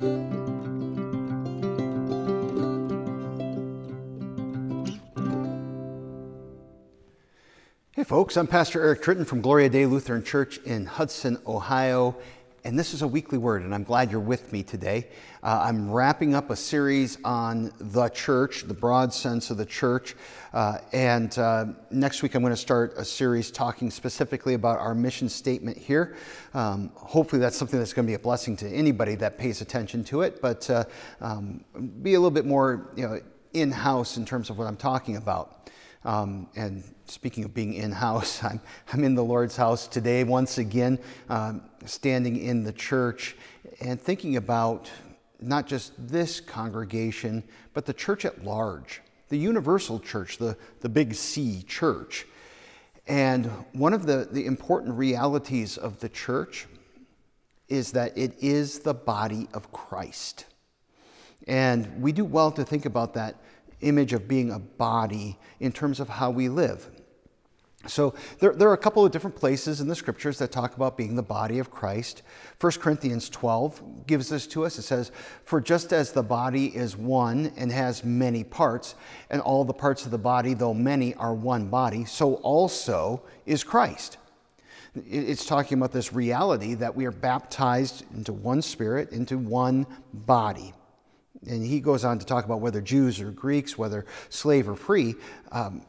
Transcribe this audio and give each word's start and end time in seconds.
Hey, 0.00 0.06
folks, 8.04 8.38
I'm 8.38 8.46
Pastor 8.46 8.80
Eric 8.80 9.02
Tritten 9.02 9.26
from 9.26 9.42
Gloria 9.42 9.68
Dei 9.68 9.84
Lutheran 9.84 10.24
Church 10.24 10.56
in 10.64 10.86
Hudson, 10.86 11.36
Ohio, 11.46 12.16
and 12.64 12.78
this 12.78 12.92
is 12.92 13.02
a 13.02 13.08
weekly 13.08 13.38
word, 13.38 13.62
and 13.62 13.74
I'm 13.74 13.84
glad 13.84 14.10
you're 14.10 14.20
with 14.20 14.52
me 14.52 14.62
today. 14.62 15.08
Uh, 15.42 15.62
I'm 15.64 15.90
wrapping 15.90 16.34
up 16.34 16.50
a 16.50 16.56
series 16.56 17.16
on 17.24 17.72
the 17.78 18.08
church, 18.08 18.64
the 18.64 18.74
broad 18.74 19.14
sense 19.14 19.50
of 19.50 19.56
the 19.56 19.64
church, 19.64 20.14
uh, 20.52 20.78
and 20.92 21.36
uh, 21.38 21.66
next 21.90 22.22
week 22.22 22.34
I'm 22.34 22.42
going 22.42 22.52
to 22.52 22.56
start 22.56 22.94
a 22.96 23.04
series 23.04 23.50
talking 23.50 23.90
specifically 23.90 24.54
about 24.54 24.78
our 24.78 24.94
mission 24.94 25.28
statement 25.28 25.78
here. 25.78 26.16
Um, 26.52 26.90
hopefully, 26.94 27.40
that's 27.40 27.56
something 27.56 27.78
that's 27.78 27.92
going 27.94 28.06
to 28.06 28.10
be 28.10 28.14
a 28.14 28.18
blessing 28.18 28.56
to 28.58 28.68
anybody 28.68 29.14
that 29.16 29.38
pays 29.38 29.60
attention 29.60 30.04
to 30.04 30.22
it, 30.22 30.42
but 30.42 30.68
uh, 30.68 30.84
um, 31.20 31.64
be 32.02 32.14
a 32.14 32.18
little 32.18 32.30
bit 32.30 32.46
more 32.46 32.92
you 32.96 33.08
know, 33.08 33.20
in 33.54 33.70
house 33.70 34.16
in 34.16 34.24
terms 34.26 34.50
of 34.50 34.58
what 34.58 34.66
I'm 34.66 34.76
talking 34.76 35.16
about. 35.16 35.70
Um, 36.04 36.48
and 36.56 36.82
speaking 37.06 37.44
of 37.44 37.52
being 37.52 37.74
in 37.74 37.92
house, 37.92 38.42
I'm, 38.44 38.60
I'm 38.92 39.04
in 39.04 39.14
the 39.14 39.24
Lord's 39.24 39.56
house 39.56 39.86
today 39.86 40.24
once 40.24 40.58
again, 40.58 40.98
um, 41.28 41.62
standing 41.84 42.36
in 42.36 42.64
the 42.64 42.72
church 42.72 43.36
and 43.80 44.00
thinking 44.00 44.36
about 44.36 44.90
not 45.40 45.66
just 45.66 45.92
this 45.98 46.40
congregation, 46.40 47.42
but 47.72 47.86
the 47.86 47.94
church 47.94 48.24
at 48.24 48.44
large, 48.44 49.00
the 49.28 49.38
universal 49.38 49.98
church, 49.98 50.38
the, 50.38 50.56
the 50.80 50.88
big 50.88 51.14
C 51.14 51.62
church. 51.62 52.26
And 53.06 53.46
one 53.72 53.94
of 53.94 54.06
the, 54.06 54.28
the 54.30 54.46
important 54.46 54.96
realities 54.96 55.76
of 55.76 55.98
the 56.00 56.08
church 56.08 56.66
is 57.68 57.92
that 57.92 58.16
it 58.18 58.36
is 58.40 58.80
the 58.80 58.94
body 58.94 59.48
of 59.54 59.72
Christ. 59.72 60.44
And 61.46 62.02
we 62.02 62.12
do 62.12 62.24
well 62.24 62.52
to 62.52 62.64
think 62.64 62.84
about 62.84 63.14
that 63.14 63.36
image 63.80 64.12
of 64.12 64.28
being 64.28 64.50
a 64.50 64.58
body 64.58 65.38
in 65.58 65.72
terms 65.72 66.00
of 66.00 66.08
how 66.08 66.30
we 66.30 66.48
live. 66.48 66.88
So 67.86 68.14
there, 68.40 68.52
there, 68.52 68.68
are 68.68 68.74
a 68.74 68.78
couple 68.78 69.06
of 69.06 69.10
different 69.10 69.36
places 69.36 69.80
in 69.80 69.88
the 69.88 69.94
scriptures 69.94 70.38
that 70.38 70.52
talk 70.52 70.76
about 70.76 70.98
being 70.98 71.16
the 71.16 71.22
body 71.22 71.58
of 71.58 71.70
Christ. 71.70 72.22
1 72.60 72.72
Corinthians 72.72 73.30
12 73.30 74.06
gives 74.06 74.28
this 74.28 74.46
to 74.48 74.66
us. 74.66 74.78
It 74.78 74.82
says, 74.82 75.12
For 75.44 75.62
just 75.62 75.94
as 75.94 76.12
the 76.12 76.22
body 76.22 76.66
is 76.76 76.94
one 76.94 77.52
and 77.56 77.72
has 77.72 78.04
many 78.04 78.44
parts, 78.44 78.96
and 79.30 79.40
all 79.40 79.64
the 79.64 79.72
parts 79.72 80.04
of 80.04 80.10
the 80.10 80.18
body, 80.18 80.52
though 80.52 80.74
many, 80.74 81.14
are 81.14 81.32
one 81.32 81.68
body, 81.70 82.04
so 82.04 82.34
also 82.34 83.22
is 83.46 83.64
Christ. 83.64 84.18
It's 85.08 85.46
talking 85.46 85.78
about 85.78 85.92
this 85.92 86.12
reality 86.12 86.74
that 86.74 86.94
we 86.94 87.06
are 87.06 87.12
baptized 87.12 88.04
into 88.14 88.34
one 88.34 88.60
spirit, 88.60 89.12
into 89.12 89.38
one 89.38 89.86
body. 90.12 90.74
And 91.46 91.64
he 91.64 91.80
goes 91.80 92.04
on 92.04 92.18
to 92.18 92.26
talk 92.26 92.44
about 92.44 92.60
whether 92.60 92.80
Jews 92.80 93.20
or 93.20 93.30
Greeks, 93.30 93.78
whether 93.78 94.04
slave 94.28 94.68
or 94.68 94.76
free, 94.76 95.14
um, 95.52 95.82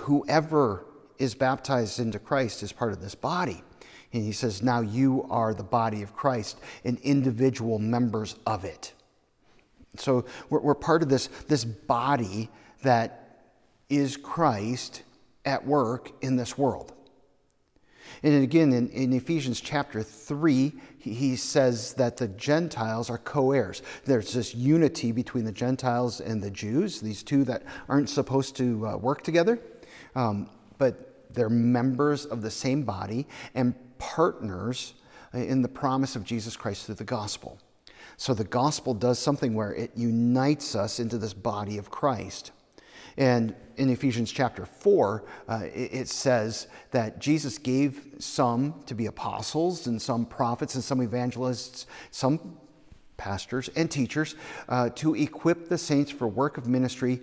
whoever 0.00 0.86
is 1.18 1.34
baptized 1.34 2.00
into 2.00 2.18
Christ 2.18 2.62
is 2.62 2.72
part 2.72 2.92
of 2.92 3.00
this 3.00 3.14
body. 3.14 3.62
And 4.12 4.22
he 4.22 4.32
says, 4.32 4.62
now 4.62 4.80
you 4.80 5.26
are 5.30 5.52
the 5.52 5.62
body 5.62 6.02
of 6.02 6.14
Christ 6.14 6.58
and 6.84 6.98
individual 7.00 7.78
members 7.78 8.36
of 8.46 8.64
it. 8.64 8.92
So 9.96 10.24
we're, 10.48 10.60
we're 10.60 10.74
part 10.74 11.02
of 11.02 11.08
this, 11.08 11.26
this 11.48 11.64
body 11.64 12.48
that 12.82 13.40
is 13.88 14.16
Christ 14.16 15.02
at 15.44 15.66
work 15.66 16.10
in 16.22 16.36
this 16.36 16.56
world. 16.56 16.92
And 18.22 18.42
again, 18.42 18.72
in, 18.72 18.88
in 18.90 19.12
Ephesians 19.12 19.60
chapter 19.60 20.02
3, 20.02 20.72
he, 20.98 21.36
says 21.36 21.94
that 21.94 22.16
the 22.16 22.28
Gentiles 22.28 23.10
are 23.10 23.18
co 23.18 23.52
heirs. 23.52 23.82
There's 24.04 24.32
this 24.32 24.54
unity 24.54 25.12
between 25.12 25.44
the 25.44 25.52
Gentiles 25.52 26.20
and 26.20 26.42
the 26.42 26.50
Jews, 26.50 27.00
these 27.00 27.22
two 27.22 27.44
that 27.44 27.62
aren't 27.88 28.08
supposed 28.08 28.56
to 28.56 28.86
uh, 28.86 28.96
work 28.96 29.22
together, 29.22 29.60
um, 30.14 30.50
but 30.78 31.32
they're 31.32 31.48
members 31.48 32.26
of 32.26 32.42
the 32.42 32.50
same 32.50 32.82
body 32.82 33.26
and 33.54 33.74
partners 33.98 34.94
in 35.32 35.62
the 35.62 35.68
promise 35.68 36.16
of 36.16 36.24
Jesus 36.24 36.56
Christ 36.56 36.86
through 36.86 36.96
the 36.96 37.04
gospel. 37.04 37.58
So 38.16 38.32
the 38.32 38.44
gospel 38.44 38.94
does 38.94 39.18
something 39.18 39.54
where 39.54 39.74
it 39.74 39.92
unites 39.94 40.74
us 40.74 40.98
into 40.98 41.18
this 41.18 41.34
body 41.34 41.78
of 41.78 41.90
Christ. 41.90 42.52
And 43.16 43.54
in 43.76 43.90
Ephesians 43.90 44.32
chapter 44.32 44.66
4, 44.66 45.24
uh, 45.48 45.60
it, 45.64 46.08
says 46.08 46.66
that 46.90 47.18
Jesus 47.18 47.58
gave 47.58 48.06
some 48.18 48.82
to 48.86 48.94
be 48.94 49.06
apostles, 49.06 49.86
and 49.86 50.00
some 50.00 50.26
prophets, 50.26 50.74
and 50.74 50.84
some 50.84 51.00
evangelists, 51.00 51.86
some 52.10 52.58
pastors 53.16 53.70
and 53.76 53.90
teachers 53.90 54.34
uh, 54.68 54.90
to 54.90 55.14
equip 55.14 55.68
the 55.68 55.78
saints 55.78 56.10
for 56.10 56.28
work 56.28 56.58
of 56.58 56.66
ministry 56.66 57.20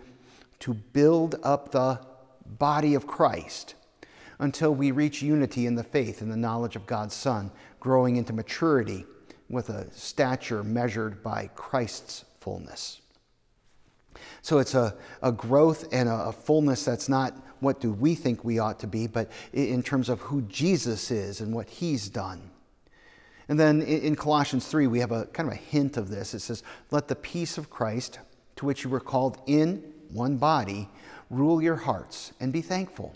to 0.59 0.73
build 0.73 1.35
up 1.43 1.71
the 1.71 1.99
body 2.45 2.95
of 2.95 3.05
Christ 3.05 3.75
until 4.39 4.73
we 4.73 4.91
reach 4.91 5.21
unity 5.21 5.65
in 5.65 5.75
the 5.75 5.83
faith 5.83 6.21
and 6.21 6.31
the 6.31 6.37
knowledge 6.37 6.75
of 6.75 6.85
God's 6.85 7.13
Son, 7.13 7.51
growing 7.79 8.15
into 8.15 8.33
maturity 8.33 9.05
with 9.49 9.69
a 9.69 9.91
stature 9.91 10.63
measured 10.63 11.21
by 11.21 11.49
Christ's 11.55 12.25
fullness. 12.39 13.02
So 14.41 14.59
it's 14.59 14.75
a, 14.75 14.95
a 15.21 15.31
growth 15.31 15.87
and 15.91 16.09
a, 16.09 16.25
a 16.25 16.31
fullness 16.31 16.85
that's 16.85 17.09
not 17.09 17.33
what 17.59 17.79
do 17.79 17.91
we 17.91 18.15
think 18.15 18.43
we 18.43 18.59
ought 18.59 18.79
to 18.79 18.87
be, 18.87 19.07
but 19.07 19.31
in 19.53 19.81
terms 19.81 20.09
of 20.09 20.19
who 20.21 20.41
Jesus 20.43 21.11
is 21.11 21.41
and 21.41 21.53
what 21.53 21.69
he's 21.69 22.09
done. 22.09 22.51
And 23.47 23.59
then 23.59 23.81
in 23.81 24.15
Colossians 24.15 24.67
3, 24.67 24.87
we 24.87 24.99
have 24.99 25.11
a 25.11 25.25
kind 25.27 25.49
of 25.49 25.53
a 25.53 25.57
hint 25.57 25.97
of 25.97 26.09
this. 26.09 26.33
It 26.33 26.39
says, 26.39 26.63
Let 26.91 27.07
the 27.07 27.15
peace 27.15 27.57
of 27.57 27.69
Christ, 27.69 28.19
to 28.57 28.65
which 28.65 28.83
you 28.83 28.89
were 28.89 28.99
called 28.99 29.41
in 29.47 29.83
one 30.09 30.37
body, 30.37 30.89
rule 31.29 31.61
your 31.61 31.75
hearts 31.75 32.31
and 32.39 32.53
be 32.53 32.61
thankful. 32.61 33.15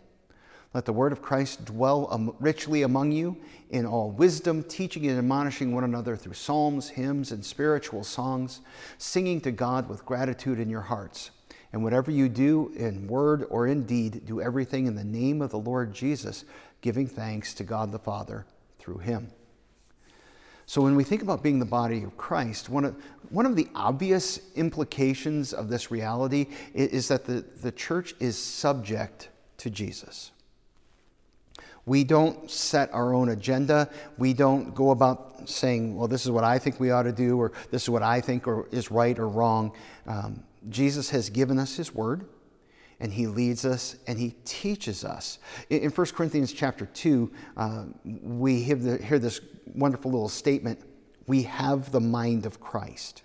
Let 0.73 0.85
the 0.85 0.93
word 0.93 1.11
of 1.11 1.21
Christ 1.21 1.65
dwell 1.65 2.35
richly 2.39 2.83
among 2.83 3.11
you 3.11 3.37
in 3.69 3.85
all 3.85 4.11
wisdom, 4.11 4.63
teaching 4.63 5.07
and 5.07 5.17
admonishing 5.17 5.73
one 5.73 5.83
another 5.83 6.15
through 6.15 6.33
psalms, 6.33 6.89
hymns, 6.89 7.31
and 7.31 7.43
spiritual 7.45 8.03
songs, 8.03 8.61
singing 8.97 9.41
to 9.41 9.51
God 9.51 9.89
with 9.89 10.05
gratitude 10.05 10.59
in 10.59 10.69
your 10.69 10.81
hearts. 10.81 11.31
And 11.73 11.83
whatever 11.83 12.11
you 12.11 12.29
do 12.29 12.71
in 12.75 13.07
word 13.07 13.45
or 13.49 13.67
in 13.67 13.85
deed, 13.85 14.25
do 14.25 14.41
everything 14.41 14.87
in 14.87 14.95
the 14.95 15.03
name 15.03 15.41
of 15.41 15.51
the 15.51 15.59
Lord 15.59 15.93
Jesus, 15.93 16.45
giving 16.81 17.07
thanks 17.07 17.53
to 17.55 17.63
God 17.63 17.91
the 17.91 17.99
Father 17.99 18.45
through 18.79 18.99
him. 18.99 19.31
So, 20.65 20.81
when 20.81 20.97
we 20.97 21.05
think 21.05 21.21
about 21.21 21.43
being 21.43 21.59
the 21.59 21.65
body 21.65 22.03
of 22.03 22.17
Christ, 22.17 22.67
one 22.67 22.83
of, 22.83 23.01
one 23.29 23.45
of 23.45 23.55
the 23.55 23.69
obvious 23.73 24.41
implications 24.55 25.53
of 25.53 25.69
this 25.69 25.91
reality 25.91 26.47
is, 26.73 27.07
that 27.07 27.23
the, 27.23 27.45
the 27.61 27.71
church 27.71 28.15
is 28.19 28.37
subject 28.37 29.29
to 29.59 29.69
Jesus. 29.69 30.31
We 31.87 32.03
don't 32.03 32.51
set 32.51 32.93
our 32.93 33.13
own 33.13 33.29
agenda. 33.29 33.89
We 34.17 34.33
don't 34.33 34.75
go 34.75 34.91
about 34.91 35.49
saying, 35.49 35.95
well, 35.95 36.09
this 36.09 36.25
is 36.25 36.31
what 36.31 36.43
I 36.43 36.59
think 36.59 36.81
we 36.81 36.91
ought 36.91 37.03
to 37.03 37.13
do, 37.13 37.39
or 37.39 37.53
this 37.71 37.83
is 37.83 37.89
what 37.89 38.03
I 38.03 38.19
think 38.19 38.45
or 38.45 38.67
is 38.71 38.91
right 38.91 39.17
or 39.17 39.29
wrong. 39.29 39.71
Um, 40.05 40.43
Jesus 40.69 41.09
has 41.11 41.29
given 41.29 41.57
us 41.57 41.77
his 41.77 41.95
word, 41.95 42.27
and 42.99 43.13
he 43.13 43.25
leads 43.25 43.63
us 43.63 43.95
and 44.05 44.19
he 44.19 44.35
teaches 44.43 45.05
us. 45.05 45.39
In, 45.69 45.83
in 45.83 45.89
1 45.91 46.07
Corinthians 46.07 46.51
chapter 46.51 46.87
2, 46.87 47.31
uh, 47.55 47.85
we 48.21 48.61
hear, 48.61 48.75
the, 48.75 48.97
hear 48.97 49.17
this 49.17 49.39
wonderful 49.73 50.11
little 50.11 50.29
statement 50.29 50.81
we 51.25 51.43
have 51.43 51.91
the 51.91 52.01
mind 52.01 52.45
of 52.45 52.59
Christ. 52.59 53.23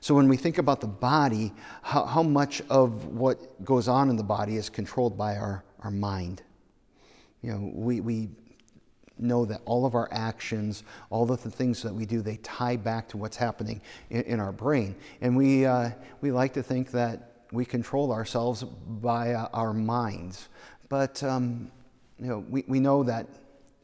So 0.00 0.14
when 0.14 0.28
we 0.28 0.36
think 0.36 0.58
about 0.58 0.80
the 0.80 0.88
body, 0.88 1.52
how, 1.82 2.04
how 2.04 2.22
much 2.22 2.62
of 2.68 3.06
what 3.06 3.64
goes 3.64 3.88
on 3.88 4.08
in 4.08 4.16
the 4.16 4.24
body 4.24 4.56
is 4.56 4.68
controlled 4.68 5.16
by 5.16 5.36
our, 5.36 5.64
our 5.80 5.90
mind? 5.90 6.42
You 7.42 7.52
know, 7.52 7.70
we, 7.74 8.00
we 8.00 8.28
know 9.18 9.44
that 9.44 9.60
all 9.64 9.84
of 9.84 9.94
our 9.94 10.08
actions, 10.12 10.84
all 11.10 11.30
of 11.30 11.42
the 11.42 11.50
things 11.50 11.82
that 11.82 11.94
we 11.94 12.06
do, 12.06 12.22
they 12.22 12.36
tie 12.38 12.76
back 12.76 13.08
to 13.08 13.16
what's 13.16 13.36
happening 13.36 13.80
in, 14.10 14.22
in 14.22 14.40
our 14.40 14.52
brain. 14.52 14.94
And 15.20 15.36
we, 15.36 15.66
uh, 15.66 15.90
we 16.20 16.32
like 16.32 16.52
to 16.54 16.62
think 16.62 16.90
that 16.92 17.46
we 17.52 17.64
control 17.64 18.12
ourselves 18.12 18.62
by 18.62 19.34
uh, 19.34 19.48
our 19.52 19.72
minds. 19.72 20.48
But, 20.88 21.22
um, 21.22 21.70
you 22.18 22.26
know, 22.26 22.44
we, 22.48 22.64
we 22.66 22.80
know 22.80 23.02
that 23.02 23.26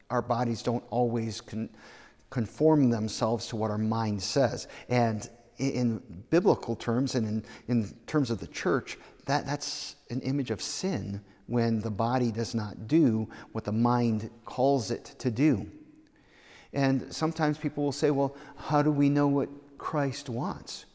our 0.09 0.21
bodies 0.21 0.63
don't 0.63 0.83
always 0.89 1.41
con- 1.41 1.69
conform 2.29 2.89
themselves 2.89 3.47
to 3.47 3.55
what 3.55 3.71
our 3.71 3.77
mind 3.77 4.21
says. 4.21 4.67
And 4.89 5.29
in, 5.57 5.71
in 5.71 6.23
biblical 6.29 6.75
terms 6.75 7.15
and 7.15 7.27
in, 7.27 7.45
in 7.67 7.93
terms 8.07 8.31
of 8.31 8.39
the 8.39 8.47
church, 8.47 8.97
that, 9.25 9.45
that's 9.45 9.95
an 10.09 10.21
image 10.21 10.49
of 10.51 10.61
sin 10.61 11.21
when 11.49 11.81
the 11.81 11.89
body 11.89 12.31
does 12.31 12.53
not 12.53 12.87
do 12.87 13.27
what 13.53 13.63
the 13.63 13.71
mind 13.71 14.29
calls 14.45 14.91
it 14.91 15.15
to 15.17 15.31
do. 15.31 15.69
And 16.73 17.11
sometimes 17.11 17.57
people 17.57 17.83
will 17.83 17.91
say, 17.91 18.11
well, 18.11 18.35
how 18.55 18.83
do 18.83 18.91
we 18.91 19.09
know 19.09 19.27
what 19.27 19.49
Christ 19.79 20.29
wants? 20.29 20.85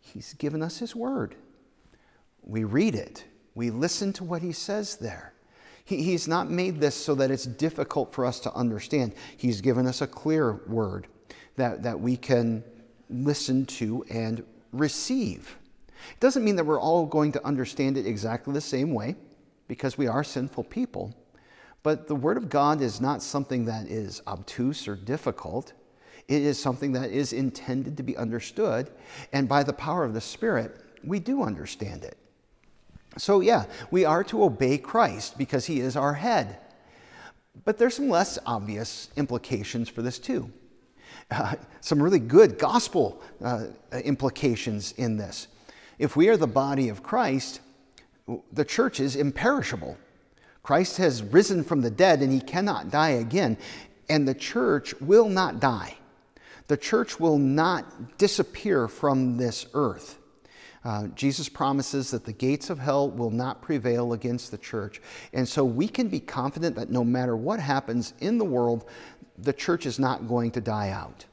He's 0.00 0.34
given 0.34 0.62
us 0.62 0.78
His 0.78 0.96
Word. 0.96 1.36
We 2.42 2.64
read 2.64 2.96
it, 2.96 3.24
we 3.54 3.70
listen 3.70 4.12
to 4.14 4.24
what 4.24 4.42
He 4.42 4.52
says 4.52 4.96
there. 4.96 5.32
He, 5.84 6.02
he's 6.02 6.26
not 6.26 6.50
made 6.50 6.80
this 6.80 6.96
so 6.96 7.14
that 7.14 7.30
it's 7.30 7.44
difficult 7.44 8.12
for 8.12 8.26
us 8.26 8.40
to 8.40 8.52
understand. 8.52 9.14
He's 9.36 9.60
given 9.60 9.86
us 9.86 10.02
a 10.02 10.06
clear 10.08 10.60
Word 10.66 11.06
that, 11.56 11.84
that 11.84 12.00
we 12.00 12.16
can 12.16 12.64
listen 13.08 13.64
to 13.66 14.04
and 14.10 14.42
receive. 14.72 15.56
It 16.10 16.20
doesn't 16.20 16.44
mean 16.44 16.56
that 16.56 16.66
we're 16.66 16.80
all 16.80 17.06
going 17.06 17.32
to 17.32 17.46
understand 17.46 17.96
it 17.96 18.06
exactly 18.06 18.52
the 18.52 18.60
same 18.60 18.92
way, 18.92 19.14
because 19.68 19.98
we 19.98 20.06
are 20.06 20.24
sinful 20.24 20.64
people. 20.64 21.14
But 21.82 22.08
the 22.08 22.14
Word 22.14 22.36
of 22.36 22.48
God 22.48 22.80
is 22.80 23.00
not 23.00 23.22
something 23.22 23.66
that 23.66 23.86
is 23.86 24.22
obtuse 24.26 24.88
or 24.88 24.96
difficult. 24.96 25.72
It 26.28 26.42
is 26.42 26.60
something 26.60 26.92
that 26.92 27.10
is 27.10 27.32
intended 27.32 27.96
to 27.98 28.02
be 28.02 28.16
understood, 28.16 28.90
and 29.32 29.48
by 29.48 29.62
the 29.62 29.72
power 29.74 30.04
of 30.04 30.14
the 30.14 30.20
Spirit, 30.20 30.80
we 31.04 31.20
do 31.20 31.42
understand 31.42 32.02
it. 32.02 32.16
So, 33.18 33.40
yeah, 33.40 33.66
we 33.90 34.04
are 34.04 34.24
to 34.24 34.42
obey 34.42 34.78
Christ 34.78 35.36
because 35.38 35.66
he 35.66 35.80
is 35.80 35.96
our 35.96 36.14
head. 36.14 36.58
But 37.64 37.78
there's 37.78 37.94
some 37.94 38.08
less 38.08 38.38
obvious 38.46 39.10
implications 39.16 39.88
for 39.88 40.02
this, 40.02 40.18
too. 40.18 40.50
Uh, 41.30 41.54
some 41.80 42.02
really 42.02 42.18
good 42.18 42.58
gospel 42.58 43.22
uh, 43.42 43.66
implications 44.02 44.92
in 44.92 45.16
this. 45.16 45.46
If 45.98 46.16
we 46.16 46.28
are 46.28 46.36
the 46.36 46.46
body 46.46 46.88
of 46.88 47.02
Christ, 47.02 47.60
the 48.52 48.64
church 48.64 49.00
is 49.00 49.16
imperishable. 49.16 49.96
Christ 50.62 50.96
has 50.96 51.22
risen 51.22 51.62
from 51.62 51.82
the 51.82 51.90
dead 51.90 52.22
and 52.22 52.32
he 52.32 52.40
cannot 52.40 52.90
die 52.90 53.10
again, 53.10 53.58
and 54.08 54.26
the 54.26 54.34
church 54.34 54.94
will 55.00 55.28
not 55.28 55.60
die. 55.60 55.96
The 56.68 56.76
church 56.76 57.20
will 57.20 57.38
not 57.38 58.16
disappear 58.16 58.88
from 58.88 59.36
this 59.36 59.66
earth. 59.74 60.18
Uh, 60.84 61.06
Jesus 61.08 61.48
promises 61.48 62.10
that 62.10 62.24
the 62.24 62.32
gates 62.32 62.68
of 62.68 62.78
hell 62.78 63.10
will 63.10 63.30
not 63.30 63.62
prevail 63.62 64.12
against 64.12 64.50
the 64.50 64.58
church. 64.58 65.00
And 65.32 65.48
so 65.48 65.64
we 65.64 65.88
can 65.88 66.08
be 66.08 66.20
confident 66.20 66.76
that 66.76 66.90
no 66.90 67.04
matter 67.04 67.36
what 67.36 67.58
happens 67.58 68.12
in 68.20 68.36
the 68.36 68.44
world, 68.44 68.88
the 69.38 69.52
church 69.52 69.86
is 69.86 69.98
not 69.98 70.28
going 70.28 70.50
to 70.52 70.60
die 70.60 70.90
out. 70.90 71.24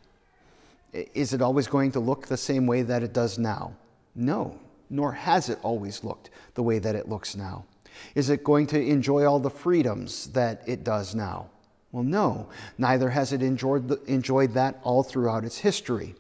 Is 0.94 1.34
it 1.34 1.42
always 1.42 1.68
going 1.68 1.92
to 1.94 2.00
look 2.00 2.28
the 2.28 2.38
same 2.38 2.66
way 2.66 2.82
that 2.82 3.04
it 3.04 3.14
does 3.14 3.38
now? 3.38 3.74
No, 4.16 4.58
nor 4.92 5.14
has 5.14 5.50
it 5.50 5.58
always 5.64 6.04
looked 6.04 6.30
the 6.54 6.62
way 6.62 6.78
that 6.78 6.96
it 6.96 7.10
looks 7.10 7.36
now. 7.36 7.66
Is 8.14 8.30
it 8.30 8.44
going 8.44 8.68
to 8.68 8.80
enjoy 8.80 9.26
all 9.26 9.40
the 9.40 9.50
freedoms 9.50 10.28
that 10.34 10.62
it 10.68 10.84
does 10.84 11.16
now? 11.16 11.50
Well, 11.92 12.04
no, 12.04 12.50
neither 12.78 13.10
has 13.10 13.34
it 13.34 13.42
enjoyed, 13.42 13.88
the, 13.88 14.02
enjoyed 14.06 14.54
that 14.54 14.80
all 14.84 15.04
throughout 15.04 15.44
its 15.44 15.58
history. 15.58 16.16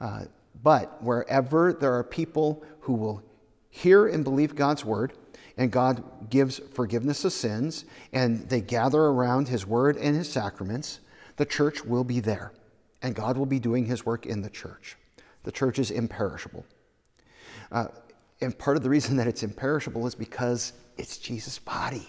Uh, 0.00 0.24
but 0.62 1.02
wherever 1.02 1.72
there 1.72 1.94
are 1.94 2.04
people 2.04 2.64
who 2.80 2.94
will 2.94 3.22
hear 3.70 4.06
and 4.06 4.24
believe 4.24 4.54
God's 4.54 4.84
word, 4.84 5.12
and 5.56 5.70
God 5.70 6.30
gives 6.30 6.58
forgiveness 6.58 7.24
of 7.24 7.32
sins, 7.32 7.84
and 8.12 8.48
they 8.48 8.60
gather 8.60 9.00
around 9.00 9.48
his 9.48 9.66
word 9.66 9.96
and 9.96 10.16
his 10.16 10.30
sacraments, 10.30 11.00
the 11.36 11.46
church 11.46 11.84
will 11.84 12.04
be 12.04 12.20
there, 12.20 12.52
and 13.02 13.14
God 13.14 13.36
will 13.36 13.46
be 13.46 13.58
doing 13.58 13.86
his 13.86 14.04
work 14.04 14.26
in 14.26 14.42
the 14.42 14.50
church. 14.50 14.96
The 15.44 15.52
church 15.52 15.78
is 15.78 15.90
imperishable. 15.90 16.64
Uh, 17.72 17.86
and 18.40 18.56
part 18.58 18.76
of 18.76 18.82
the 18.82 18.90
reason 18.90 19.16
that 19.18 19.26
it's 19.26 19.42
imperishable 19.42 20.06
is 20.06 20.14
because 20.14 20.72
it's 20.96 21.18
Jesus' 21.18 21.58
body. 21.58 22.06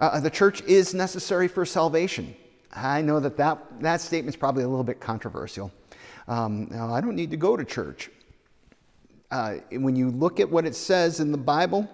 Uh, 0.00 0.20
the 0.20 0.30
church 0.30 0.62
is 0.62 0.94
necessary 0.94 1.48
for 1.48 1.64
salvation. 1.64 2.36
I 2.72 3.00
know 3.02 3.18
that 3.20 3.36
that, 3.38 3.58
that 3.80 4.00
statement 4.00 4.34
is 4.34 4.38
probably 4.38 4.62
a 4.62 4.68
little 4.68 4.84
bit 4.84 5.00
controversial. 5.00 5.72
Um, 6.28 6.68
I 6.72 7.00
don't 7.00 7.16
need 7.16 7.30
to 7.30 7.36
go 7.36 7.56
to 7.56 7.64
church. 7.64 8.10
Uh, 9.30 9.54
when 9.72 9.96
you 9.96 10.10
look 10.10 10.40
at 10.40 10.48
what 10.48 10.66
it 10.66 10.74
says 10.74 11.20
in 11.20 11.32
the 11.32 11.38
Bible 11.38 11.88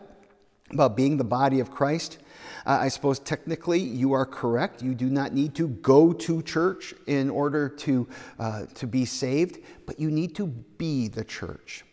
about 0.70 0.96
being 0.96 1.16
the 1.16 1.24
body 1.24 1.60
of 1.60 1.70
Christ, 1.70 2.18
uh, 2.66 2.78
I 2.80 2.88
suppose 2.88 3.18
technically 3.18 3.80
you 3.80 4.12
are 4.12 4.26
correct. 4.26 4.82
You 4.82 4.94
do 4.94 5.08
not 5.08 5.32
need 5.32 5.54
to 5.56 5.68
go 5.68 6.12
to 6.12 6.42
church 6.42 6.94
in 7.06 7.30
order 7.30 7.68
to, 7.68 8.08
uh, 8.38 8.66
to 8.74 8.86
be 8.86 9.04
saved, 9.04 9.58
but 9.86 9.98
you 9.98 10.10
need 10.10 10.34
to 10.36 10.46
be 10.46 11.08
the 11.08 11.24
church. 11.24 11.84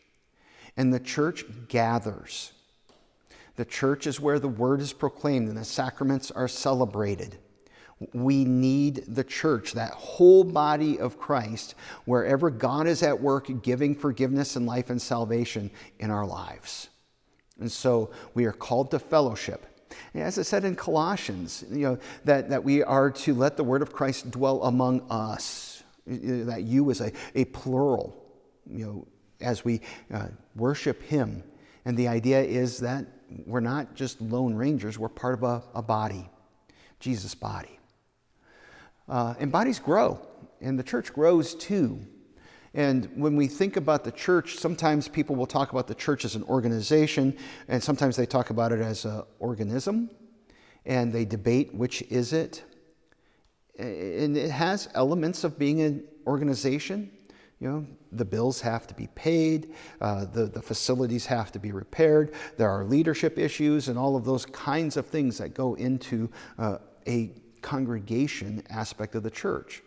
And 0.78 0.94
the 0.94 1.00
church 1.00 1.46
gathers. 1.68 2.52
The 3.56 3.66
church 3.66 4.08
is 4.08 4.20
where 4.20 4.40
the 4.40 4.48
word 4.48 4.82
is 4.82 4.94
proclaimed 4.94 5.50
and 5.50 5.58
the 5.58 5.66
sacraments 5.66 6.32
are 6.32 6.48
celebrated. 6.48 7.38
We 8.14 8.46
need 8.46 9.04
the 9.08 9.24
church, 9.24 9.74
that 9.74 9.92
whole 9.92 10.44
body 10.44 11.00
of 11.00 11.20
Christ, 11.20 11.76
wherever 12.06 12.50
God 12.50 12.88
is 12.88 13.04
at 13.04 13.22
work 13.22 13.50
giving 13.62 13.94
forgiveness 13.94 14.56
and 14.56 14.66
life 14.66 14.90
and 14.90 15.00
salvation 15.00 15.70
in 16.00 16.10
our 16.10 16.26
lives. 16.26 16.90
And 17.60 17.72
so 17.72 18.10
we 18.34 18.46
are 18.46 18.52
called 18.52 18.90
to 18.92 19.00
fellowship. 19.00 19.68
As 20.16 20.40
I 20.40 20.42
said 20.42 20.66
in 20.66 20.76
Colossians, 20.76 21.64
you 21.70 21.82
know, 21.82 22.00
that, 22.26 22.50
that 22.50 22.64
we 22.64 22.82
are 22.82 23.12
to 23.12 23.36
let 23.36 23.56
the 23.56 23.64
word 23.64 23.82
of 23.82 23.94
Christ 23.94 24.32
dwell 24.32 24.64
among 24.64 25.02
us. 25.10 25.84
That 26.08 26.64
you 26.64 26.90
is 26.90 27.02
a, 27.02 27.12
a 27.36 27.46
plural, 27.46 28.16
you 28.68 28.86
know, 28.86 29.08
as 29.42 29.66
we 29.66 29.82
uh, 30.14 30.28
worship 30.56 31.02
Him. 31.04 31.44
And 31.86 31.98
the 31.98 32.08
idea 32.08 32.42
is 32.42 32.78
that 32.80 33.06
we're 33.46 33.60
not 33.60 33.96
just 33.96 34.22
lone 34.22 34.56
rangers, 34.56 35.00
we're 35.00 35.10
part 35.10 35.34
of 35.34 35.44
a, 35.44 35.64
a 35.74 35.82
body, 35.82 36.30
Jesus' 37.00 37.36
body. 37.36 37.80
Uh, 39.08 39.34
and 39.40 39.52
bodies 39.52 39.80
grow, 39.80 40.20
and 40.62 40.78
the 40.78 40.84
church 40.84 41.14
grows 41.14 41.56
too. 41.56 42.00
And 42.74 43.10
when 43.16 43.36
we 43.36 43.48
think 43.48 43.76
about 43.76 44.06
the 44.06 44.12
church, 44.12 44.56
sometimes 44.56 45.08
people 45.10 45.36
will 45.36 45.46
talk 45.46 45.72
about 45.72 45.88
the 45.88 45.96
church 45.96 46.24
as 46.24 46.36
an 46.36 46.44
organization, 46.44 47.36
and 47.68 47.84
sometimes 47.84 48.16
they 48.16 48.26
talk 48.26 48.50
about 48.50 48.72
it 48.72 48.80
as 48.80 49.04
an 49.04 49.24
organism, 49.40 50.10
and 50.86 51.12
they 51.12 51.26
debate 51.26 51.74
which 51.74 52.02
is 52.04 52.32
it. 52.32 52.64
And 53.78 54.38
it 54.38 54.52
has 54.52 54.88
elements 54.94 55.44
of 55.44 55.60
being 55.60 55.82
an 55.82 56.08
organization. 56.26 57.12
You 57.62 57.70
know, 57.70 57.86
the 58.12 58.26
bills 58.26 58.60
have 58.62 58.88
to 58.88 58.96
be 58.96 59.08
paid, 59.14 59.76
uh, 60.02 60.26
the, 60.26 60.46
the 60.48 60.62
facilities 60.64 61.28
have 61.28 61.52
to 61.52 61.60
be 61.60 61.72
repaired, 61.72 62.34
there 62.58 62.72
are 62.72 62.84
leadership 62.84 63.38
issues, 63.38 63.88
and 63.88 64.00
all 64.00 64.16
of 64.16 64.26
those 64.26 64.48
kinds 64.48 64.98
of 64.98 65.06
things 65.06 65.38
that 65.38 65.54
go 65.54 65.76
into 65.76 66.32
uh, 66.58 66.80
a 67.08 67.30
congregation 67.62 68.64
aspect 68.72 69.14
of 69.14 69.22
the 69.22 69.30
church. 69.30 69.84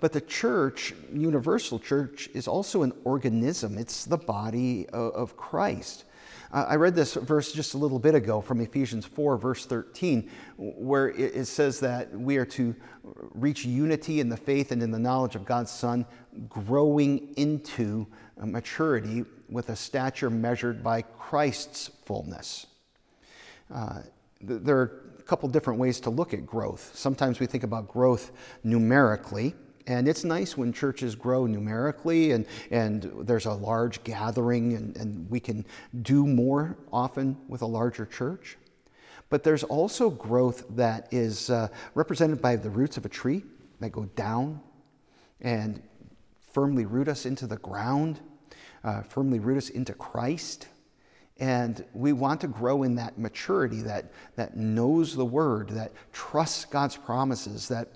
But 0.00 0.12
the 0.12 0.20
church, 0.20 0.92
universal 1.12 1.78
church, 1.78 2.28
is 2.34 2.48
also 2.48 2.82
an 2.82 2.92
organism. 3.04 3.78
It's 3.78 4.04
the 4.04 4.18
body 4.18 4.88
of 4.88 5.36
Christ. 5.36 6.04
I 6.54 6.76
read 6.76 6.94
this 6.94 7.14
verse 7.14 7.50
just 7.50 7.74
a 7.74 7.78
little 7.78 7.98
bit 7.98 8.14
ago 8.14 8.40
from 8.40 8.60
Ephesians 8.60 9.04
4, 9.04 9.36
verse 9.38 9.66
13, 9.66 10.30
where 10.56 11.08
it 11.08 11.46
says 11.46 11.80
that 11.80 12.16
we 12.16 12.36
are 12.36 12.44
to 12.46 12.76
reach 13.34 13.64
unity 13.64 14.20
in 14.20 14.28
the 14.28 14.36
faith 14.36 14.70
and 14.70 14.80
in 14.80 14.92
the 14.92 14.98
knowledge 14.98 15.34
of 15.34 15.44
God's 15.44 15.72
Son, 15.72 16.06
growing 16.48 17.34
into 17.36 18.06
maturity 18.36 19.24
with 19.48 19.70
a 19.70 19.76
stature 19.76 20.30
measured 20.30 20.80
by 20.80 21.02
Christ's 21.02 21.90
fullness. 22.04 22.66
Uh, 23.72 24.02
there 24.40 24.78
are 24.78 25.02
a 25.18 25.22
couple 25.22 25.48
different 25.48 25.80
ways 25.80 25.98
to 26.00 26.10
look 26.10 26.32
at 26.32 26.46
growth. 26.46 26.92
Sometimes 26.94 27.40
we 27.40 27.46
think 27.46 27.64
about 27.64 27.88
growth 27.88 28.30
numerically, 28.62 29.56
and 29.86 30.08
it's 30.08 30.24
nice 30.24 30.56
when 30.56 30.72
churches 30.72 31.14
grow 31.14 31.46
numerically 31.46 32.32
and, 32.32 32.46
and 32.70 33.10
there's 33.20 33.46
a 33.46 33.52
large 33.52 34.02
gathering 34.02 34.72
and, 34.74 34.96
and 34.96 35.30
we 35.30 35.40
can 35.40 35.66
do 36.02 36.26
more 36.26 36.78
often 36.92 37.36
with 37.48 37.62
a 37.62 37.66
larger 37.66 38.06
church. 38.06 38.56
But 39.28 39.42
there's 39.42 39.64
also 39.64 40.10
growth 40.10 40.64
that 40.70 41.08
is 41.12 41.50
uh, 41.50 41.68
represented 41.94 42.40
by 42.40 42.56
the 42.56 42.70
roots 42.70 42.96
of 42.96 43.04
a 43.04 43.08
tree 43.08 43.42
that 43.80 43.90
go 43.90 44.04
down 44.16 44.60
and 45.40 45.82
firmly 46.52 46.86
root 46.86 47.08
us 47.08 47.26
into 47.26 47.46
the 47.46 47.56
ground, 47.56 48.20
uh, 48.84 49.02
firmly 49.02 49.38
root 49.38 49.58
us 49.58 49.68
into 49.68 49.92
Christ. 49.92 50.68
And 51.38 51.84
we 51.92 52.12
want 52.12 52.40
to 52.42 52.46
grow 52.46 52.84
in 52.84 52.94
that 52.94 53.18
maturity 53.18 53.82
that, 53.82 54.12
that 54.36 54.56
knows 54.56 55.16
the 55.16 55.24
word, 55.24 55.70
that 55.70 55.92
trusts 56.12 56.64
God's 56.64 56.96
promises, 56.96 57.66
that 57.68 57.94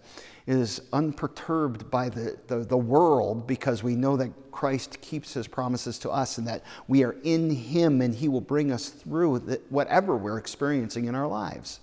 is 0.48 0.80
unperturbed 0.94 1.90
by 1.90 2.08
the, 2.08 2.34
the, 2.46 2.60
the, 2.60 2.76
world 2.76 3.46
because 3.46 3.82
we 3.82 3.94
know 3.94 4.16
that 4.16 4.30
Christ 4.50 4.98
keeps 5.02 5.34
his 5.34 5.46
promises 5.46 5.98
to 5.98 6.10
us 6.10 6.38
and 6.38 6.48
that 6.48 6.62
we 6.88 7.04
are 7.04 7.16
in 7.22 7.50
him 7.50 8.00
and 8.00 8.14
he 8.14 8.28
will 8.28 8.40
bring 8.40 8.72
us 8.72 8.88
through 8.88 9.40
the, 9.40 9.60
whatever 9.68 10.16
we're 10.16 10.38
experiencing 10.38 11.04
in 11.04 11.14
our 11.14 11.26
lives. 11.26 11.80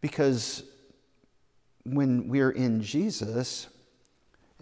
Because 0.00 0.62
when 1.84 2.28
we're 2.28 2.50
in 2.50 2.82
Jesus, 2.82 3.66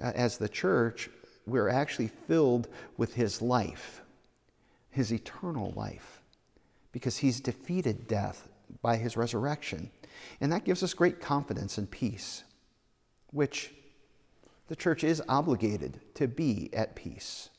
uh, 0.02 0.10
as 0.16 0.36
the 0.36 0.48
church, 0.48 1.08
we're 1.46 1.68
actually 1.68 2.08
filled 2.26 2.66
with 2.96 3.14
his 3.14 3.40
life, 3.40 4.02
his 4.90 5.12
eternal 5.12 5.72
life, 5.76 6.20
because 6.90 7.18
he's 7.18 7.38
defeated 7.38 8.08
death 8.08 8.48
by 8.82 8.96
his 8.96 9.16
resurrection. 9.16 9.92
And 10.40 10.50
that 10.50 10.64
gives 10.64 10.82
us 10.82 10.94
great 10.94 11.20
confidence 11.20 11.78
and 11.78 11.88
peace 11.88 12.42
which 13.34 13.72
the 14.68 14.76
church 14.76 15.04
is 15.04 15.22
obligated 15.28 16.00
to 16.14 16.26
be 16.26 16.70
at 16.72 16.94
peace. 16.94 17.50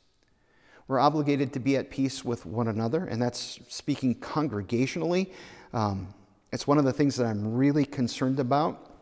We're 0.88 1.00
obligated 1.00 1.54
to 1.54 1.60
be 1.60 1.78
at 1.78 1.90
peace 1.90 2.24
with 2.24 2.46
one 2.46 2.68
another, 2.68 3.06
and 3.06 3.22
that's 3.22 3.60
speaking 3.68 4.16
congregationally. 4.16 5.32
Um, 5.74 6.14
it's 6.52 6.66
one 6.66 6.78
of 6.78 6.86
the 6.86 6.94
things 6.94 7.18
that 7.18 7.26
I'm 7.26 7.56
really 7.56 7.86
concerned 7.86 8.40
about 8.40 8.95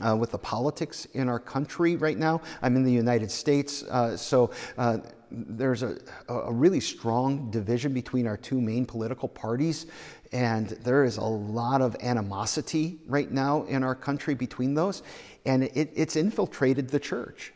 uh, 0.00 0.16
with 0.16 0.32
the 0.32 0.38
politics 0.38 1.06
in 1.14 1.28
our 1.28 1.38
country 1.38 1.96
right 1.96 2.18
now. 2.18 2.40
I'm 2.62 2.76
in 2.76 2.84
the 2.84 2.92
United 2.92 3.30
States, 3.30 3.82
uh, 3.84 4.16
so 4.16 4.50
uh, 4.76 4.98
there's 5.30 5.82
a, 5.82 5.98
a, 6.28 6.52
really 6.52 6.80
strong 6.80 7.50
division 7.50 7.92
between 7.92 8.26
our 8.26 8.36
two 8.36 8.60
main 8.60 8.86
political 8.86 9.28
parties, 9.28 9.86
and 10.32 10.68
there 10.68 11.04
is 11.04 11.16
a 11.16 11.24
lot 11.24 11.80
of 11.80 11.96
animosity 12.02 12.98
right 13.06 13.30
now 13.30 13.64
in 13.64 13.82
our 13.82 13.94
country 13.94 14.34
between 14.34 14.74
those, 14.74 15.02
and 15.44 15.64
it, 15.64 15.90
it's 15.94 16.16
infiltrated 16.16 16.88
the 16.88 17.00
church. 17.00 17.52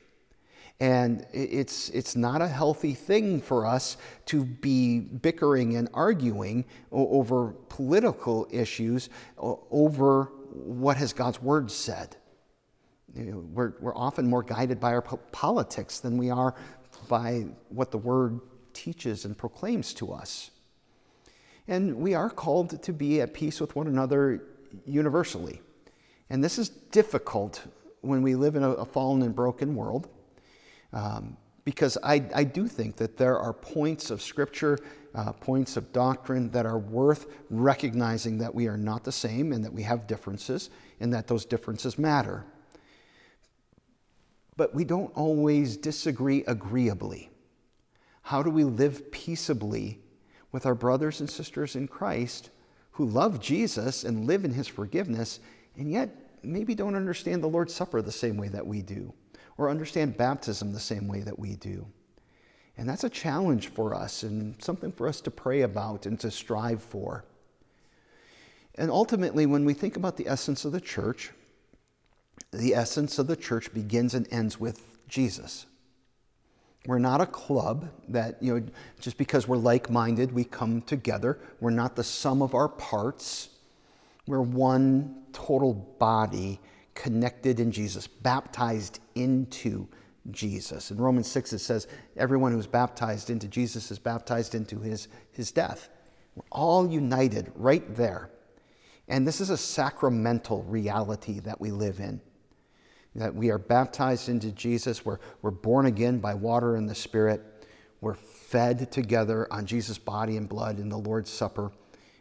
And 0.81 1.27
it's, 1.33 1.89
it's 1.89 2.15
not 2.15 2.41
a 2.41 2.47
healthy 2.47 2.95
thing 2.95 3.41
for 3.41 3.67
us 3.67 3.97
to 4.27 4.45
be 4.45 5.01
bickering 5.01 5.75
and 5.75 5.89
arguing 5.93 6.65
over 6.93 7.53
political 7.69 8.47
issues, 8.53 9.11
over 9.37 10.31
what 10.53 10.97
has 10.97 11.13
God's 11.13 11.43
word 11.43 11.69
said. 11.69 12.17
We're, 13.15 13.75
we're 13.81 13.97
often 13.97 14.29
more 14.29 14.43
guided 14.43 14.81
by 14.81 14.93
our 14.93 15.03
po- 15.03 15.21
politics 15.33 16.01
than 16.01 16.19
we 16.19 16.31
are 16.31 16.55
by 17.09 17.47
what 17.69 17.91
the 17.91 17.99
word 17.99 18.41
teaches 18.73 19.25
and 19.25 19.37
proclaims 19.37 19.95
to 19.95 20.13
us. 20.13 20.51
And 21.67 21.97
we 21.97 22.15
are 22.15 22.31
called 22.31 22.83
to 22.83 22.93
be 22.93 23.21
at 23.21 23.35
peace 23.35 23.61
with 23.61 23.77
one 23.77 23.87
another 23.87 24.43
universally. 24.87 25.61
And 26.31 26.43
this 26.43 26.59
is 26.59 26.69
difficult 26.69 27.67
when 28.01 28.23
we 28.23 28.35
live 28.35 28.57
in 28.57 28.63
a, 28.63 28.71
a 28.71 28.85
fallen 28.85 29.23
and 29.23 29.35
broken 29.35 29.75
world. 29.75 30.09
Um, 30.93 31.37
because 31.65 31.99
I, 32.03 32.25
I, 32.35 32.45
do 32.45 32.67
think 32.67 32.97
that 32.97 33.19
there 33.19 33.39
are 33.39 33.53
points 33.53 34.11
of 34.11 34.23
Scripture, 34.23 34.79
uh, 35.15 35.33
points 35.33 35.77
of 35.77 35.93
doctrine 35.93 36.51
that 36.53 36.65
are 36.65 36.79
worth 36.79 37.27
recognizing 37.51 38.39
that 38.39 38.55
we 38.55 38.69
are 38.69 38.79
not 38.79 39.05
the 39.05 39.13
same 39.13 39.53
and 39.53 39.63
that 39.67 39.73
we 39.75 39.83
have 39.83 40.07
differences 40.07 40.71
and 40.99 41.13
that 41.13 41.27
those 41.27 41.45
differences 41.45 41.99
matter. 41.99 42.47
But 44.59 44.75
we 44.75 44.85
don't 44.85 45.11
always 45.15 45.79
disagree 45.79 46.45
agreeably. 46.45 47.31
How 48.21 48.43
do 48.43 48.51
we 48.51 48.65
live 48.65 49.11
peaceably 49.11 50.01
with 50.53 50.67
our 50.67 50.75
brothers 50.75 51.21
and 51.21 51.31
sisters 51.31 51.75
in 51.75 51.89
Christ 51.89 52.51
who 52.91 53.07
love 53.07 53.41
Jesus 53.41 54.05
and 54.05 54.27
live 54.27 54.45
in 54.45 54.53
his 54.53 54.69
forgiveness 54.69 55.41
and 55.79 55.91
yet 55.91 56.11
maybe 56.43 56.75
don't 56.75 56.95
understand 56.95 57.43
the 57.43 57.49
Lord's 57.49 57.73
Supper 57.73 58.03
the 58.03 58.13
same 58.13 58.37
way 58.37 58.49
that 58.49 58.67
we 58.67 58.83
do? 58.83 59.15
or 59.59 59.69
understand 59.69 60.17
baptism 60.17 60.73
the 60.73 60.81
same 60.81 61.09
way 61.09 61.21
that 61.21 61.39
we 61.39 61.57
do. 61.57 61.87
And 62.79 62.89
that's 62.89 63.05
a 63.05 63.11
challenge 63.11 63.69
for 63.69 63.93
us 63.93 64.23
and 64.23 64.55
something 64.63 64.93
for 64.93 65.09
us 65.09 65.21
to 65.23 65.33
pray 65.33 65.63
about 65.63 66.07
and 66.07 66.19
to 66.21 66.31
strive 66.31 66.81
for. 66.81 67.25
And 68.77 68.89
ultimately, 68.89 69.47
when 69.47 69.65
we 69.65 69.75
think 69.75 69.97
about 69.97 70.17
the 70.17 70.29
essence 70.29 70.65
of 70.65 70.71
the 70.71 70.81
church, 70.81 71.33
the 72.53 72.75
essence 72.75 73.19
of 73.19 73.27
the 73.27 73.37
church 73.37 73.73
begins 73.73 74.15
and 74.15 74.27
ends 74.31 74.59
with 74.59 74.99
Jesus. 75.09 75.67
We're 76.87 76.99
not 76.99 77.21
a 77.21 77.27
club 77.27 77.91
that, 78.09 78.43
you 78.43 78.59
know, 78.59 78.67
just 79.01 79.19
because 79.19 79.47
we're 79.47 79.57
like 79.57 79.91
minded, 79.91 80.33
we 80.33 80.45
come 80.45 80.81
together. 80.83 81.39
We're 81.61 81.71
not 81.71 81.97
the 81.97 82.05
sum 82.05 82.41
of 82.41 82.55
our 82.55 82.69
parts. 82.69 83.51
We're 84.27 84.41
one 84.41 85.23
total 85.33 85.75
body 85.75 86.61
connected 86.95 87.61
in 87.61 87.73
Jesus, 87.73 88.07
baptized 88.07 89.01
into 89.15 89.87
Jesus. 90.31 90.91
In 90.91 90.99
Romans 90.99 91.31
6, 91.31 91.53
it 91.53 91.59
says, 91.59 91.87
Everyone 92.17 92.53
who's 92.53 92.67
baptized 92.67 93.31
into 93.31 93.49
Jesus 93.49 93.91
is 93.91 93.99
baptized 93.99 94.55
into 94.55 94.79
his, 94.81 95.09
his 95.33 95.53
death. 95.53 95.89
We're 96.35 96.45
all 96.51 96.89
united 96.89 97.53
right 97.55 97.95
there. 97.97 98.31
And 99.09 99.27
this 99.27 99.41
is 99.41 99.51
a 99.51 99.57
sacramental 99.57 100.63
reality 100.65 101.41
that 101.41 101.61
we 101.61 101.71
live 101.71 101.99
in. 102.01 102.21
That 103.15 103.35
we 103.35 103.51
are 103.51 103.59
baptized 103.59 104.29
into 104.29 104.53
Jesus, 104.53 105.05
we're, 105.05 105.19
we're 105.43 105.51
born 105.51 105.87
again 105.87 106.19
by 106.19 106.35
water 106.35 106.77
and 106.77 106.89
the 106.89 106.95
Spirit, 106.95 107.43
we're 108.01 108.15
fed 108.15 108.93
together 108.93 109.53
on 109.53 109.67
Jesus' 109.67 109.99
body 109.99 110.37
and 110.37 110.49
blood 110.49 110.79
in 110.79 110.89
the 110.89 110.99
Lord's 110.99 111.31
Supper. 111.31 111.73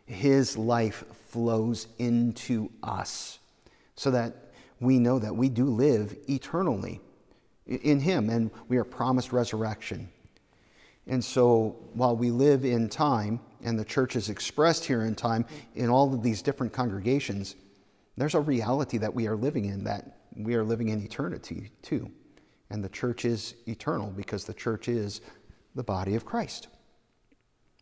His 0.06 0.58
life 0.58 1.04
flows 1.30 1.88
into 2.00 2.72
us 2.82 3.40
so 3.96 4.12
that 4.12 4.54
we 4.80 4.98
know 5.00 5.20
that 5.20 5.36
we 5.36 5.50
do 5.50 5.66
live 5.66 6.16
eternally 6.30 7.02
in 7.68 8.00
Him 8.00 8.30
and 8.30 8.50
we 8.68 8.78
are 8.78 8.84
promised 8.84 9.34
resurrection. 9.34 10.10
And 11.08 11.24
so 11.24 11.78
while 11.94 12.16
we 12.16 12.32
live 12.32 12.66
in 12.66 12.90
time, 12.90 13.40
and 13.64 13.80
the 13.80 13.86
church 13.86 14.16
is 14.16 14.30
expressed 14.30 14.86
here 14.86 15.04
in 15.04 15.16
time 15.16 15.46
in 15.76 15.90
all 15.90 16.14
of 16.14 16.22
these 16.22 16.42
different 16.42 16.74
congregations, 16.74 17.56
there's 18.18 18.36
a 18.36 18.40
reality 18.40 18.98
that 18.98 19.14
we 19.14 19.28
are 19.28 19.36
living 19.36 19.66
in 19.66 19.84
that 19.86 20.18
we 20.38 20.56
are 20.56 20.64
living 20.64 20.90
in 20.90 21.02
eternity 21.02 21.72
too. 21.82 22.12
And 22.70 22.84
the 22.84 22.90
church 22.90 23.26
is 23.26 23.56
eternal 23.66 24.12
because 24.12 24.46
the 24.46 24.54
church 24.54 24.88
is 24.88 25.22
the 25.76 25.84
body 25.84 26.16
of 26.16 26.26
Christ. 26.26 26.68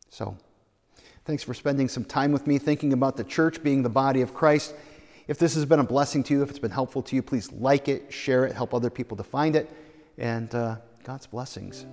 So, 0.10 0.38
thanks 1.26 1.44
for 1.44 1.54
spending 1.54 1.90
some 1.90 2.06
time 2.06 2.32
with 2.32 2.46
me 2.46 2.58
thinking 2.58 2.94
about 2.94 3.18
the 3.18 3.24
church 3.24 3.64
being 3.64 3.84
the 3.84 3.90
body 3.90 4.22
of 4.22 4.34
Christ. 4.34 4.76
If 5.28 5.40
this 5.40 5.56
has 5.56 5.66
been 5.66 5.80
a 5.80 5.84
blessing 5.84 6.24
to 6.24 6.34
you, 6.34 6.44
if 6.44 6.50
it's 6.50 6.60
been 6.60 6.72
helpful 6.72 7.02
to 7.02 7.16
you, 7.16 7.24
please 7.24 7.52
like 7.52 7.88
it, 7.88 8.14
share 8.14 8.46
it, 8.46 8.54
help 8.54 8.74
other 8.74 8.92
people 8.92 9.18
to 9.18 9.24
find 9.24 9.56
it, 9.56 9.72
and 10.18 10.54
uh, 10.54 10.78
God's 11.04 11.26
blessings. 11.26 11.86